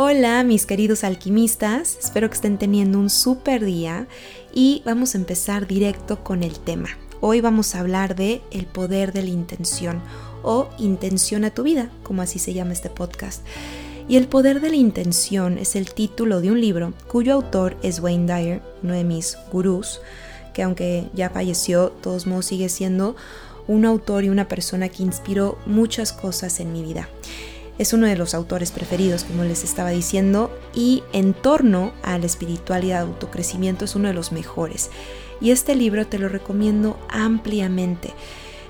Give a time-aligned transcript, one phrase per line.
[0.00, 4.06] Hola mis queridos alquimistas, espero que estén teniendo un super día
[4.54, 6.90] y vamos a empezar directo con el tema.
[7.20, 10.00] Hoy vamos a hablar de el poder de la intención
[10.44, 13.44] o intención a tu vida, como así se llama este podcast.
[14.08, 17.98] Y el poder de la intención es el título de un libro cuyo autor es
[17.98, 20.00] Wayne Dyer, uno de mis gurús,
[20.54, 23.16] que aunque ya falleció, de todos modos sigue siendo
[23.66, 27.08] un autor y una persona que inspiró muchas cosas en mi vida.
[27.78, 32.26] Es uno de los autores preferidos, como les estaba diciendo, y en torno a la
[32.26, 34.90] espiritualidad autocrecimiento es uno de los mejores.
[35.40, 38.12] Y este libro te lo recomiendo ampliamente.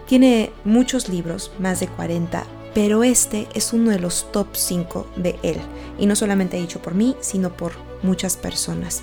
[0.07, 2.45] Tiene muchos libros, más de 40,
[2.75, 5.57] pero este es uno de los top 5 de él.
[5.99, 9.02] Y no solamente dicho por mí, sino por muchas personas.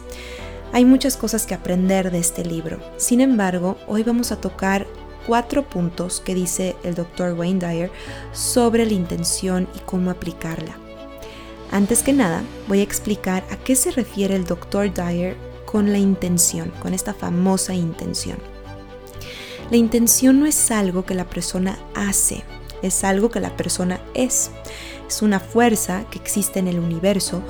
[0.71, 2.79] Hay muchas cosas que aprender de este libro.
[2.97, 4.85] Sin embargo, hoy vamos a tocar
[5.25, 7.33] cuatro puntos que dice el Dr.
[7.33, 7.91] Wayne Dyer
[8.33, 10.77] sobre la intención y cómo aplicarla.
[11.71, 14.93] Antes que nada, voy a explicar a qué se refiere el Dr.
[14.93, 18.37] Dyer con la intención, con esta famosa intención.
[19.71, 22.43] La intención no es algo que la persona hace,
[22.81, 24.51] es algo que la persona es.
[25.07, 27.41] Es una fuerza que existe en el universo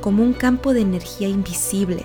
[0.00, 2.04] como un campo de energía invisible.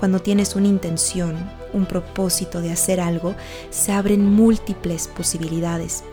[0.00, 1.36] Cuando tienes una intención,
[1.74, 3.34] un propósito de hacer algo,
[3.68, 6.04] se abren múltiples posibilidades.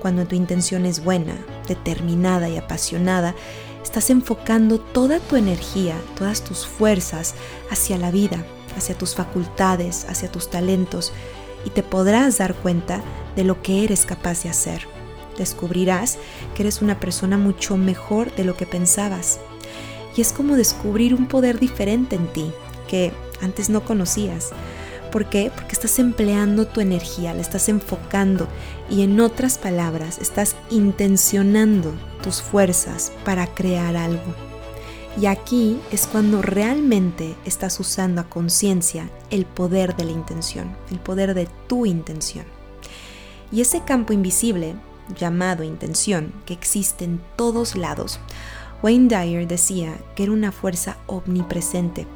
[0.00, 1.36] Cuando tu intención es buena,
[1.68, 3.34] determinada y apasionada,
[3.82, 7.34] estás enfocando toda tu energía, todas tus fuerzas
[7.70, 8.42] hacia la vida,
[8.78, 11.12] hacia tus facultades, hacia tus talentos,
[11.66, 13.02] y te podrás dar cuenta
[13.36, 14.86] de lo que eres capaz de hacer.
[15.36, 16.16] Descubrirás
[16.54, 19.38] que eres una persona mucho mejor de lo que pensabas.
[20.16, 22.52] Y es como descubrir un poder diferente en ti
[22.88, 24.50] que antes no conocías.
[25.10, 25.52] ¿Por qué?
[25.54, 28.48] Porque estás empleando tu energía, la estás enfocando
[28.90, 34.34] y en otras palabras, estás intencionando tus fuerzas para crear algo.
[35.20, 40.98] Y aquí es cuando realmente estás usando a conciencia el poder de la intención, el
[40.98, 42.46] poder de tu intención.
[43.52, 44.74] Y ese campo invisible,
[45.16, 48.18] llamado intención, que existe en todos lados,
[48.84, 52.06] Wayne Dyer decía que era una fuerza omnipresente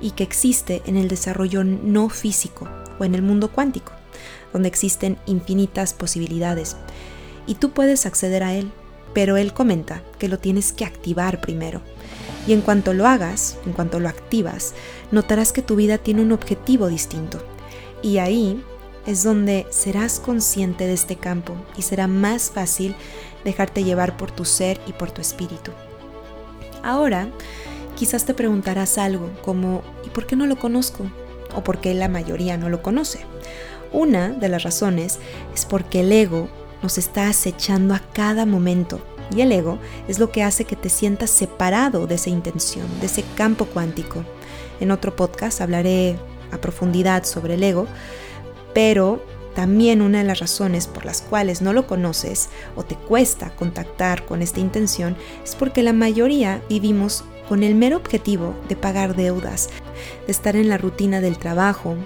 [0.00, 3.92] y que existe en el desarrollo no físico o en el mundo cuántico,
[4.52, 6.76] donde existen infinitas posibilidades.
[7.46, 8.72] Y tú puedes acceder a él,
[9.14, 11.80] pero él comenta que lo tienes que activar primero.
[12.48, 14.74] Y en cuanto lo hagas, en cuanto lo activas,
[15.12, 17.38] notarás que tu vida tiene un objetivo distinto.
[18.02, 18.60] Y ahí
[19.06, 22.96] es donde serás consciente de este campo y será más fácil
[23.44, 25.70] dejarte llevar por tu ser y por tu espíritu.
[26.86, 27.26] Ahora,
[27.96, 31.10] quizás te preguntarás algo como ¿y por qué no lo conozco?
[31.56, 33.26] ¿O por qué la mayoría no lo conoce?
[33.92, 35.18] Una de las razones
[35.52, 36.48] es porque el ego
[36.84, 39.00] nos está acechando a cada momento
[39.34, 43.06] y el ego es lo que hace que te sientas separado de esa intención, de
[43.06, 44.22] ese campo cuántico.
[44.78, 46.16] En otro podcast hablaré
[46.52, 47.88] a profundidad sobre el ego,
[48.74, 49.24] pero
[49.56, 54.26] también una de las razones por las cuales no lo conoces o te cuesta contactar
[54.26, 59.70] con esta intención es porque la mayoría vivimos con el mero objetivo de pagar deudas,
[60.26, 61.96] de estar en la rutina del trabajo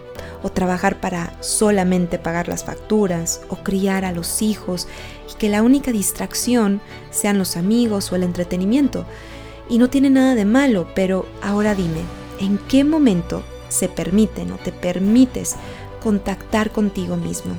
[0.44, 4.86] o trabajar para solamente pagar las facturas o criar a los hijos
[5.28, 6.80] y que la única distracción
[7.10, 9.06] sean los amigos o el entretenimiento.
[9.68, 12.02] Y no tiene nada de malo, pero ahora dime,
[12.38, 15.56] ¿en qué momento se permiten o te permites
[16.00, 17.54] contactar contigo mismo.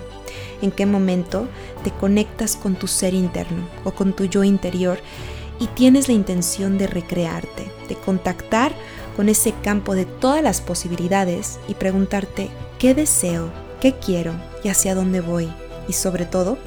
[0.62, 1.48] En qué momento
[1.84, 5.00] te conectas con tu ser interno o con tu yo interior
[5.60, 8.74] y tienes la intención de recrearte, de contactar
[9.16, 14.96] con ese campo de todas las posibilidades y preguntarte qué deseo, qué quiero y hacia
[14.96, 15.52] dónde voy.
[15.88, 16.58] Y sobre todo,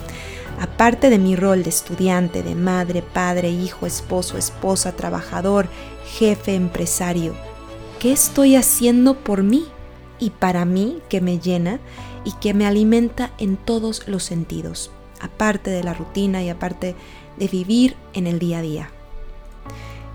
[0.60, 5.68] aparte de mi rol de estudiante, de madre, padre, hijo, esposo, esposa, trabajador,
[6.18, 7.34] jefe, empresario,
[7.98, 9.66] ¿qué estoy haciendo por mí?
[10.24, 11.80] Y para mí que me llena
[12.24, 14.90] y que me alimenta en todos los sentidos,
[15.20, 16.94] aparte de la rutina y aparte
[17.36, 18.90] de vivir en el día a día.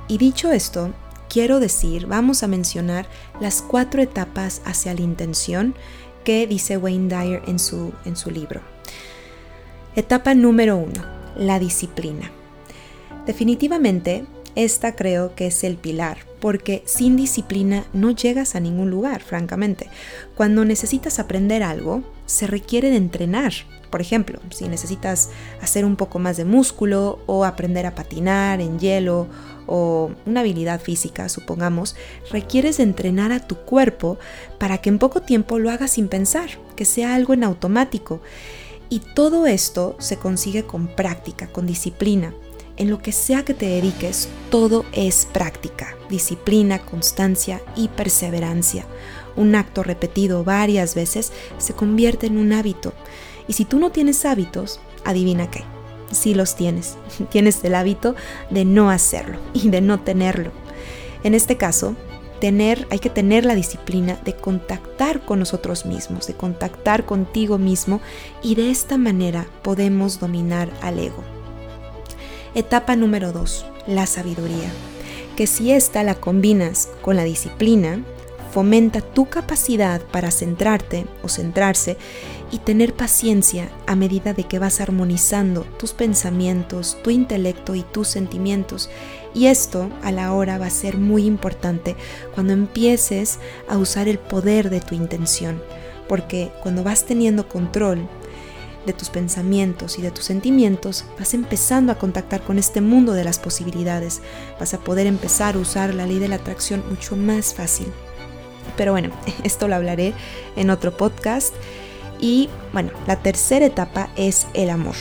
[0.08, 0.94] Y dicho esto,
[1.30, 3.08] quiero decir, vamos a mencionar
[3.40, 5.76] las cuatro etapas hacia la intención
[6.24, 8.62] que dice Wayne Dyer en su, en su libro.
[9.96, 11.06] Etapa número uno,
[11.38, 12.32] la disciplina.
[13.28, 14.26] Definitivamente,
[14.56, 19.90] esta creo que es el pilar, porque sin disciplina no llegas a ningún lugar, francamente.
[20.36, 23.54] Cuando necesitas aprender algo, se requiere de entrenar.
[23.90, 25.30] Por ejemplo, si necesitas
[25.62, 29.28] hacer un poco más de músculo o aprender a patinar en hielo
[29.66, 31.96] o una habilidad física, supongamos,
[32.32, 34.20] requieres de entrenar a tu cuerpo
[34.60, 38.22] para que en poco tiempo lo hagas sin pensar, que sea algo en automático.
[38.90, 42.34] Y todo esto se consigue con práctica, con disciplina.
[42.80, 48.86] En lo que sea que te dediques, todo es práctica, disciplina, constancia y perseverancia.
[49.36, 52.94] Un acto repetido varias veces se convierte en un hábito.
[53.48, 55.64] Y si tú no tienes hábitos, adivina qué.
[56.12, 56.96] Si los tienes.
[57.30, 58.16] Tienes el hábito
[58.50, 60.52] de no hacerlo y de no tenerlo.
[61.24, 61.96] En este caso,
[62.42, 68.00] hay que tener la disciplina de contactar con nosotros mismos, de contactar contigo mismo
[68.42, 71.39] y de esta manera podemos dominar al ego.
[72.56, 74.72] Etapa número 2, la sabiduría,
[75.38, 78.04] que si esta la combinas con la disciplina,
[78.52, 81.96] fomenta tu capacidad para centrarte o centrarse
[82.52, 88.08] y tener paciencia a medida de que vas armonizando tus pensamientos, tu intelecto y tus
[88.08, 88.90] sentimientos.
[89.36, 91.96] Y esto a la hora va a ser muy importante
[92.34, 93.38] cuando empieces
[93.68, 95.62] a usar el poder de tu intención,
[96.08, 98.10] porque cuando vas teniendo control
[98.90, 103.24] de tus pensamientos y de tus sentimientos, vas empezando a contactar con este mundo de
[103.24, 104.22] las posibilidades.
[104.60, 107.88] Vas a poder empezar a usar la ley de la atracción mucho más fácil.
[108.76, 109.12] Pero bueno,
[109.44, 110.14] esto lo hablaré
[110.56, 111.54] en otro podcast.
[112.20, 114.96] Y bueno, la tercera etapa es el amor.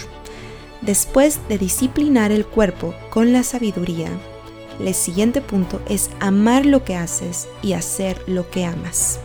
[0.82, 4.10] Después de disciplinar el cuerpo con la sabiduría,
[4.78, 9.18] el siguiente punto es amar lo que haces y hacer lo que amas.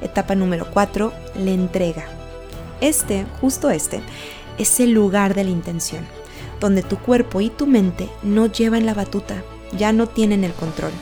[0.00, 2.06] Etapa número 4, la entrega.
[2.80, 4.00] Este, justo este,
[4.58, 6.06] es el lugar de la intención,
[6.60, 9.42] donde tu cuerpo y tu mente no llevan la batuta,
[9.76, 10.92] ya no tienen el control.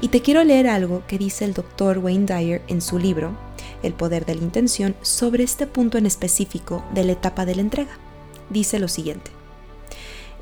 [0.00, 3.36] Y te quiero leer algo que dice el doctor Wayne Dyer en su libro,
[3.82, 7.62] El poder de la intención, sobre este punto en específico de la etapa de la
[7.62, 7.98] entrega.
[8.50, 9.30] Dice lo siguiente.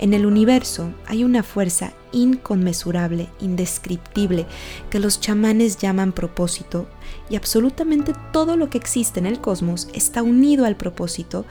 [0.02, 4.46] En el universo hay una fuerza inconmensurable, indescriptible,
[4.90, 6.88] que los chamanes llaman propósito,
[7.30, 11.44] y absolutamente todo lo que existe en el cosmos está unido al propósito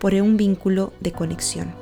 [0.00, 1.74] por un vínculo de conexión.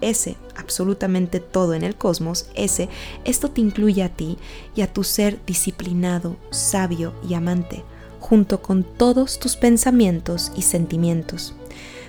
[0.00, 2.88] Ese, absolutamente todo en el cosmos, ese,
[3.24, 4.36] esto te incluye a ti
[4.74, 7.84] y a tu ser disciplinado, sabio y amante,
[8.18, 11.54] junto con todos tus pensamientos y sentimientos.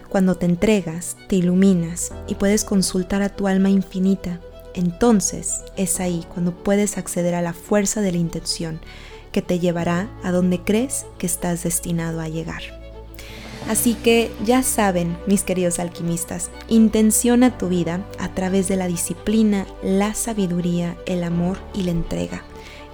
[0.09, 4.39] Cuando te entregas, te iluminas y puedes consultar a tu alma infinita.
[4.73, 8.79] Entonces es ahí cuando puedes acceder a la fuerza de la intención
[9.31, 12.63] que te llevará a donde crees que estás destinado a llegar.
[13.67, 19.67] Así que ya saben, mis queridos alquimistas, intenciona tu vida a través de la disciplina,
[19.83, 22.43] la sabiduría, el amor y la entrega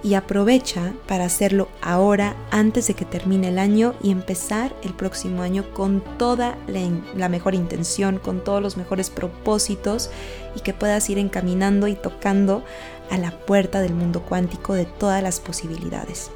[0.02, 5.42] y aprovecha para hacerlo ahora antes de que termine el año y empezar el próximo
[5.42, 10.10] año con toda la, mejor intención, con todos los mejores propósitos
[10.54, 12.64] y que puedas ir encaminando y tocando
[13.10, 16.30] a la puerta del mundo cuántico de todas las posibilidades.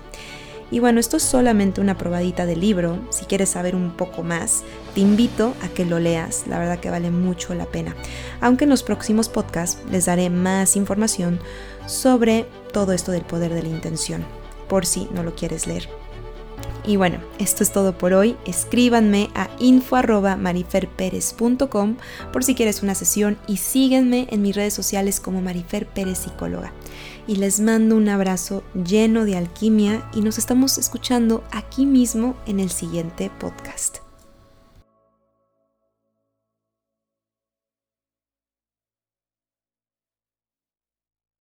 [0.71, 2.99] Y bueno, esto es solamente una probadita del libro.
[3.11, 4.63] Si quieres saber un poco más,
[4.95, 6.47] te invito a que lo leas.
[6.47, 7.97] La verdad que vale mucho la pena.
[8.41, 11.41] Aunque en los próximos podcasts les daré más información
[11.87, 14.25] sobre todo esto del poder de la intención,
[14.69, 15.89] por si no lo quieres leer.
[16.85, 18.37] Y bueno, esto es todo por hoy.
[18.47, 21.97] Escríbanme a info.mariferperez.com
[22.33, 26.73] por si quieres una sesión y síguenme en mis redes sociales como Marifer Pérez Psicóloga.
[27.27, 32.59] Y les mando un abrazo lleno de alquimia y nos estamos escuchando aquí mismo en
[32.61, 33.99] el siguiente podcast.